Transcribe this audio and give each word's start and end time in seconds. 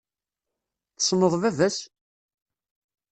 Tessneḍ 0.97 1.33
baba-s? 1.41 1.77